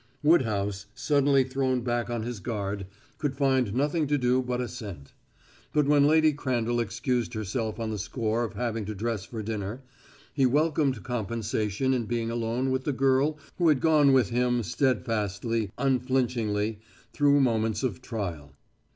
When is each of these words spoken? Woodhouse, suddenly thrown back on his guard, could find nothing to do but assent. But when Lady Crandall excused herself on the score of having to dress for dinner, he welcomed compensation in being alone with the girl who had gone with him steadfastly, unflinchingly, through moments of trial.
Woodhouse, 0.23 0.87
suddenly 0.95 1.43
thrown 1.43 1.81
back 1.81 2.09
on 2.09 2.23
his 2.23 2.39
guard, 2.39 2.87
could 3.19 3.35
find 3.35 3.75
nothing 3.75 4.07
to 4.07 4.17
do 4.17 4.41
but 4.41 4.59
assent. 4.59 5.13
But 5.73 5.85
when 5.85 6.07
Lady 6.07 6.33
Crandall 6.33 6.79
excused 6.79 7.35
herself 7.35 7.79
on 7.79 7.91
the 7.91 7.99
score 7.99 8.43
of 8.43 8.53
having 8.53 8.85
to 8.85 8.95
dress 8.95 9.25
for 9.25 9.43
dinner, 9.43 9.83
he 10.33 10.47
welcomed 10.47 11.03
compensation 11.03 11.93
in 11.93 12.05
being 12.07 12.31
alone 12.31 12.71
with 12.71 12.85
the 12.85 12.93
girl 12.93 13.37
who 13.59 13.67
had 13.69 13.79
gone 13.79 14.11
with 14.11 14.31
him 14.31 14.63
steadfastly, 14.63 15.69
unflinchingly, 15.77 16.79
through 17.13 17.39
moments 17.39 17.83
of 17.83 18.01
trial. 18.01 18.53